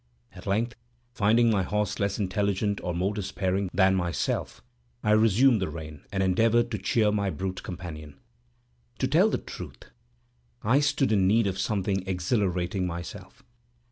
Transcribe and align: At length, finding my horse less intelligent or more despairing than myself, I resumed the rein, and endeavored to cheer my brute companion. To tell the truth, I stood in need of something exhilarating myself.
At 0.33 0.47
length, 0.47 0.73
finding 1.13 1.51
my 1.51 1.61
horse 1.61 1.99
less 1.99 2.17
intelligent 2.17 2.81
or 2.83 2.95
more 2.95 3.13
despairing 3.13 3.69
than 3.71 3.93
myself, 3.93 4.63
I 5.03 5.11
resumed 5.11 5.61
the 5.61 5.69
rein, 5.69 6.05
and 6.11 6.23
endeavored 6.23 6.71
to 6.71 6.79
cheer 6.79 7.11
my 7.11 7.29
brute 7.29 7.61
companion. 7.61 8.15
To 8.97 9.07
tell 9.07 9.29
the 9.29 9.37
truth, 9.37 9.91
I 10.63 10.79
stood 10.79 11.11
in 11.11 11.27
need 11.27 11.45
of 11.45 11.59
something 11.59 12.01
exhilarating 12.07 12.87
myself. 12.87 13.43